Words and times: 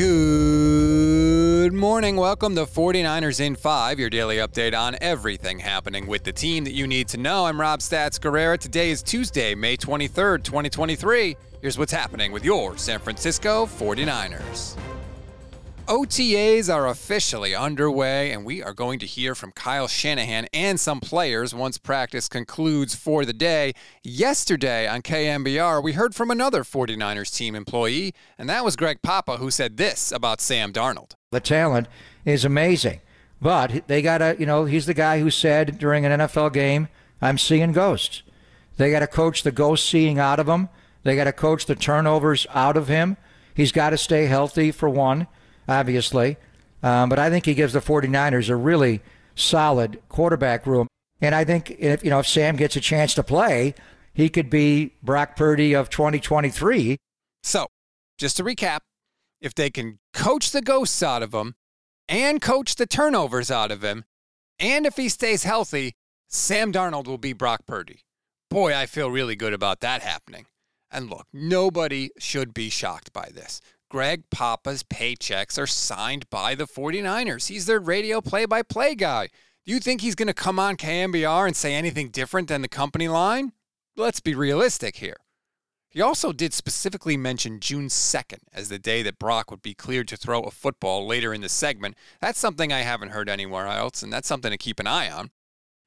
Good 0.00 1.74
morning. 1.74 2.16
Welcome 2.16 2.54
to 2.54 2.64
49ers 2.64 3.38
in 3.38 3.54
5, 3.54 4.00
your 4.00 4.08
daily 4.08 4.36
update 4.36 4.74
on 4.74 4.96
everything 5.02 5.58
happening 5.58 6.06
with 6.06 6.24
the 6.24 6.32
team 6.32 6.64
that 6.64 6.72
you 6.72 6.86
need 6.86 7.06
to 7.08 7.18
know. 7.18 7.44
I'm 7.44 7.60
Rob 7.60 7.80
Stats 7.80 8.18
Guerrera. 8.18 8.56
Today 8.56 8.90
is 8.90 9.02
Tuesday, 9.02 9.54
May 9.54 9.76
23rd, 9.76 10.42
2023. 10.42 11.36
Here's 11.60 11.76
what's 11.76 11.92
happening 11.92 12.32
with 12.32 12.46
your 12.46 12.78
San 12.78 12.98
Francisco 12.98 13.66
49ers. 13.66 14.78
OTAs 15.90 16.72
are 16.72 16.86
officially 16.86 17.52
underway, 17.52 18.30
and 18.30 18.44
we 18.44 18.62
are 18.62 18.72
going 18.72 19.00
to 19.00 19.06
hear 19.06 19.34
from 19.34 19.50
Kyle 19.50 19.88
Shanahan 19.88 20.46
and 20.52 20.78
some 20.78 21.00
players 21.00 21.52
once 21.52 21.78
practice 21.78 22.28
concludes 22.28 22.94
for 22.94 23.24
the 23.24 23.32
day. 23.32 23.72
Yesterday 24.04 24.86
on 24.86 25.02
KNBR, 25.02 25.82
we 25.82 25.94
heard 25.94 26.14
from 26.14 26.30
another 26.30 26.62
49ers 26.62 27.34
team 27.34 27.56
employee, 27.56 28.14
and 28.38 28.48
that 28.48 28.64
was 28.64 28.76
Greg 28.76 29.02
Papa, 29.02 29.38
who 29.38 29.50
said 29.50 29.78
this 29.78 30.12
about 30.12 30.40
Sam 30.40 30.72
Darnold. 30.72 31.14
The 31.32 31.40
talent 31.40 31.88
is 32.24 32.44
amazing, 32.44 33.00
but 33.42 33.88
they 33.88 34.00
got 34.00 34.18
to, 34.18 34.36
you 34.38 34.46
know, 34.46 34.66
he's 34.66 34.86
the 34.86 34.94
guy 34.94 35.18
who 35.18 35.28
said 35.28 35.76
during 35.76 36.06
an 36.06 36.20
NFL 36.20 36.52
game, 36.52 36.86
I'm 37.20 37.36
seeing 37.36 37.72
ghosts. 37.72 38.22
They 38.76 38.92
got 38.92 39.00
to 39.00 39.08
coach 39.08 39.42
the 39.42 39.50
ghost 39.50 39.88
seeing 39.88 40.20
out 40.20 40.38
of 40.38 40.48
him, 40.48 40.68
they 41.02 41.16
got 41.16 41.24
to 41.24 41.32
coach 41.32 41.66
the 41.66 41.74
turnovers 41.74 42.46
out 42.54 42.76
of 42.76 42.86
him. 42.86 43.16
He's 43.52 43.72
got 43.72 43.90
to 43.90 43.98
stay 43.98 44.26
healthy, 44.26 44.70
for 44.70 44.88
one 44.88 45.26
obviously. 45.70 46.36
Um, 46.82 47.08
but 47.08 47.18
I 47.18 47.30
think 47.30 47.46
he 47.46 47.54
gives 47.54 47.72
the 47.72 47.80
49ers 47.80 48.50
a 48.50 48.56
really 48.56 49.00
solid 49.34 50.02
quarterback 50.08 50.66
room. 50.66 50.88
And 51.20 51.34
I 51.34 51.44
think 51.44 51.76
if 51.78 52.02
you 52.02 52.10
know 52.10 52.18
if 52.18 52.26
Sam 52.26 52.56
gets 52.56 52.76
a 52.76 52.80
chance 52.80 53.14
to 53.14 53.22
play, 53.22 53.74
he 54.12 54.28
could 54.28 54.50
be 54.50 54.94
Brock 55.02 55.36
Purdy 55.36 55.74
of 55.74 55.90
2023. 55.90 56.96
So, 57.42 57.66
just 58.18 58.36
to 58.38 58.44
recap, 58.44 58.80
if 59.40 59.54
they 59.54 59.70
can 59.70 59.98
coach 60.12 60.50
the 60.50 60.62
ghosts 60.62 61.02
out 61.02 61.22
of 61.22 61.34
him 61.34 61.54
and 62.08 62.40
coach 62.40 62.76
the 62.76 62.86
turnovers 62.86 63.50
out 63.50 63.70
of 63.70 63.82
him, 63.82 64.04
and 64.58 64.86
if 64.86 64.96
he 64.96 65.08
stays 65.08 65.44
healthy, 65.44 65.92
Sam 66.28 66.72
Darnold 66.72 67.06
will 67.06 67.18
be 67.18 67.32
Brock 67.32 67.66
Purdy. 67.66 68.00
Boy, 68.50 68.74
I 68.74 68.86
feel 68.86 69.10
really 69.10 69.36
good 69.36 69.52
about 69.52 69.80
that 69.80 70.02
happening. 70.02 70.46
And 70.90 71.08
look, 71.08 71.26
nobody 71.32 72.10
should 72.18 72.52
be 72.52 72.68
shocked 72.68 73.12
by 73.12 73.30
this. 73.32 73.60
Greg 73.90 74.22
Papa's 74.30 74.84
paychecks 74.84 75.58
are 75.58 75.66
signed 75.66 76.30
by 76.30 76.54
the 76.54 76.66
49ers. 76.66 77.48
He's 77.48 77.66
their 77.66 77.80
radio 77.80 78.20
play 78.20 78.46
by 78.46 78.62
play 78.62 78.94
guy. 78.94 79.28
Do 79.66 79.72
you 79.72 79.80
think 79.80 80.00
he's 80.00 80.14
going 80.14 80.28
to 80.28 80.32
come 80.34 80.60
on 80.60 80.76
KNBR 80.76 81.48
and 81.48 81.56
say 81.56 81.74
anything 81.74 82.10
different 82.10 82.46
than 82.46 82.62
the 82.62 82.68
company 82.68 83.08
line? 83.08 83.50
Let's 83.96 84.20
be 84.20 84.32
realistic 84.32 84.98
here. 84.98 85.16
He 85.88 86.00
also 86.00 86.32
did 86.32 86.54
specifically 86.54 87.16
mention 87.16 87.58
June 87.58 87.88
2nd 87.88 88.38
as 88.54 88.68
the 88.68 88.78
day 88.78 89.02
that 89.02 89.18
Brock 89.18 89.50
would 89.50 89.60
be 89.60 89.74
cleared 89.74 90.06
to 90.08 90.16
throw 90.16 90.42
a 90.42 90.52
football 90.52 91.04
later 91.04 91.34
in 91.34 91.40
the 91.40 91.48
segment. 91.48 91.96
That's 92.20 92.38
something 92.38 92.72
I 92.72 92.82
haven't 92.82 93.10
heard 93.10 93.28
anywhere 93.28 93.66
else, 93.66 94.04
and 94.04 94.12
that's 94.12 94.28
something 94.28 94.52
to 94.52 94.56
keep 94.56 94.78
an 94.78 94.86
eye 94.86 95.10
on. 95.10 95.32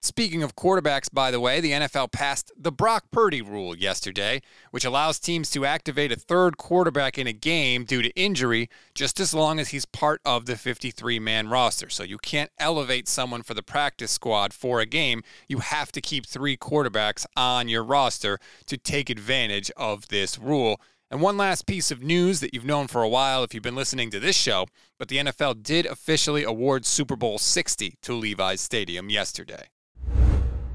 Speaking 0.05 0.43
of 0.43 0.57
quarterbacks, 0.57 1.07
by 1.09 1.31
the 1.31 1.39
way, 1.39 1.61
the 1.61 1.71
NFL 1.71 2.11
passed 2.11 2.51
the 2.57 2.73
Brock 2.73 3.05
Purdy 3.09 3.41
rule 3.41 3.73
yesterday, 3.73 4.41
which 4.69 4.83
allows 4.83 5.17
teams 5.17 5.49
to 5.51 5.65
activate 5.65 6.11
a 6.11 6.17
third 6.17 6.57
quarterback 6.57 7.17
in 7.17 7.25
a 7.25 7.31
game 7.31 7.85
due 7.85 8.01
to 8.01 8.09
injury 8.09 8.69
just 8.93 9.21
as 9.21 9.33
long 9.33 9.61
as 9.61 9.69
he's 9.69 9.85
part 9.85 10.19
of 10.25 10.45
the 10.45 10.57
53 10.57 11.19
man 11.19 11.47
roster. 11.47 11.89
So 11.89 12.03
you 12.03 12.17
can't 12.17 12.51
elevate 12.57 13.07
someone 13.07 13.43
for 13.43 13.53
the 13.53 13.63
practice 13.63 14.11
squad 14.11 14.51
for 14.51 14.81
a 14.81 14.85
game. 14.85 15.23
You 15.47 15.59
have 15.59 15.89
to 15.93 16.01
keep 16.01 16.25
three 16.25 16.57
quarterbacks 16.57 17.25
on 17.37 17.69
your 17.69 17.81
roster 17.81 18.39
to 18.65 18.75
take 18.75 19.09
advantage 19.09 19.71
of 19.77 20.09
this 20.09 20.37
rule. 20.37 20.81
And 21.09 21.21
one 21.21 21.37
last 21.37 21.65
piece 21.65 21.91
of 21.91 22.03
news 22.03 22.41
that 22.41 22.53
you've 22.53 22.65
known 22.65 22.87
for 22.87 23.03
a 23.03 23.09
while 23.09 23.41
if 23.45 23.53
you've 23.53 23.63
been 23.63 23.73
listening 23.73 24.09
to 24.09 24.19
this 24.19 24.35
show, 24.35 24.67
but 24.99 25.07
the 25.07 25.19
NFL 25.19 25.63
did 25.63 25.85
officially 25.85 26.43
award 26.43 26.85
Super 26.85 27.15
Bowl 27.15 27.37
60 27.37 27.95
to 28.01 28.13
Levi's 28.13 28.59
Stadium 28.59 29.09
yesterday. 29.09 29.69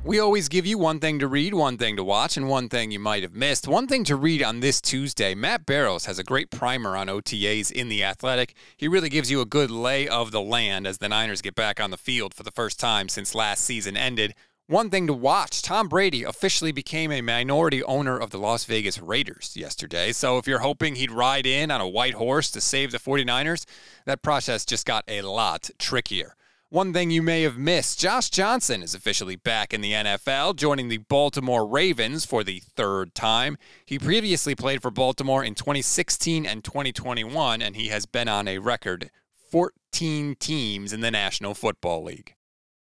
We 0.09 0.21
always 0.21 0.49
give 0.49 0.65
you 0.65 0.79
one 0.79 1.01
thing 1.01 1.19
to 1.19 1.29
read, 1.29 1.53
one 1.53 1.77
thing 1.77 1.95
to 1.97 2.03
watch, 2.03 2.39
and 2.39 2.49
one 2.49 2.71
thing 2.71 2.91
you 2.91 2.99
might 2.99 3.23
have 3.23 3.35
missed. 3.35 3.69
One 3.69 3.87
thing 3.87 4.05
to 4.05 4.17
read 4.17 4.43
on 4.43 4.61
this 4.61 4.81
Tuesday 4.81 5.35
Matt 5.35 5.67
Barrows 5.67 6.07
has 6.07 6.19
a 6.19 6.25
great 6.25 6.51
primer 6.51 6.97
on 6.97 7.09
OTAs 7.09 7.71
in 7.71 7.91
The 7.91 8.03
Athletic. 8.03 8.55
He 8.75 8.89
really 8.89 9.11
gives 9.11 9.31
you 9.31 9.43
a 9.43 9.45
good 9.45 9.71
lay 9.71 10.09
of 10.09 10.31
the 10.31 10.41
land 10.41 10.87
as 10.87 10.97
the 10.97 11.11
Niners 11.11 11.43
get 11.43 11.55
back 11.55 11.79
on 11.79 11.91
the 11.91 11.99
field 11.99 12.33
for 12.33 12.43
the 12.43 12.51
first 12.51 12.81
time 12.81 13.11
since 13.11 13.35
last 13.35 13.63
season 13.63 13.99
ended. 13.99 14.35
One 14.67 14.89
thing 14.89 15.07
to 15.09 15.13
watch 15.13 15.61
Tom 15.61 15.89
Brady 15.89 16.25
officially 16.25 16.73
became 16.73 17.13
a 17.13 17.21
minority 17.21 17.83
owner 17.83 18.19
of 18.19 18.31
the 18.31 18.39
Las 18.39 18.65
Vegas 18.65 18.99
Raiders 18.99 19.59
yesterday. 19.59 20.13
So 20.13 20.39
if 20.39 20.47
you're 20.47 20.61
hoping 20.61 20.95
he'd 20.95 21.11
ride 21.11 21.45
in 21.45 21.71
on 21.71 21.83
a 21.83 21.89
white 21.89 22.15
horse 22.15 22.51
to 22.53 22.63
save 22.63 22.93
the 22.93 22.99
49ers, 22.99 23.67
that 24.07 24.23
process 24.23 24.65
just 24.65 24.87
got 24.87 25.05
a 25.07 25.21
lot 25.21 25.69
trickier. 25.79 26.35
One 26.71 26.93
thing 26.93 27.11
you 27.11 27.23
may 27.23 27.45
have 27.45 27.57
missed 27.57 27.99
Josh 27.99 28.29
Johnson 28.29 28.83
is 28.83 28.95
officially 28.95 29.37
back 29.37 29.73
in 29.73 29.81
the 29.81 29.93
NFL, 29.93 30.55
joining 30.55 30.89
the 30.89 30.99
Baltimore 30.99 31.67
Ravens 31.67 32.27
for 32.27 32.45
the 32.45 32.61
third 32.61 33.15
time. 33.15 33.57
He 33.87 33.99
previously 33.99 34.55
played 34.55 34.83
for 34.83 34.91
Baltimore 34.91 35.43
in 35.43 35.55
2016 35.55 36.45
and 36.45 36.63
2021, 36.63 37.63
and 37.63 37.75
he 37.75 37.89
has 37.89 38.05
been 38.05 38.29
on 38.29 38.47
a 38.47 38.59
record 38.59 39.11
14 39.51 40.37
teams 40.39 40.93
in 40.93 41.01
the 41.01 41.11
National 41.11 41.55
Football 41.55 42.05
League. 42.05 42.35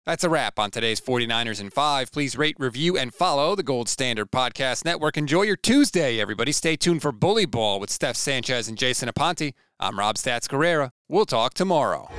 That's 0.04 0.24
a 0.24 0.28
wrap 0.28 0.58
on 0.58 0.72
today's 0.72 1.00
49ers 1.00 1.60
in 1.60 1.70
5. 1.70 2.10
Please 2.10 2.36
rate, 2.36 2.56
review, 2.58 2.98
and 2.98 3.14
follow 3.14 3.54
the 3.54 3.62
Gold 3.62 3.88
Standard 3.88 4.32
Podcast 4.32 4.84
Network. 4.84 5.16
Enjoy 5.16 5.42
your 5.42 5.54
Tuesday, 5.54 6.18
everybody. 6.20 6.50
Stay 6.50 6.74
tuned 6.74 7.03
for 7.03 7.12
Bully 7.12 7.47
Ball 7.47 7.78
with 7.78 7.91
Steph 7.91 8.16
Sanchez 8.16 8.66
and 8.66 8.76
Jason 8.76 9.08
Aponte. 9.08 9.54
I'm 9.78 9.97
Rob 9.97 10.16
Stats 10.16 10.48
Guerrera. 10.48 10.91
We'll 11.08 11.24
talk 11.24 11.54
tomorrow. 11.54 12.10